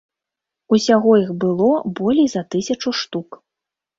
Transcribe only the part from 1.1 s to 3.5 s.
іх было болей за тысячу штук.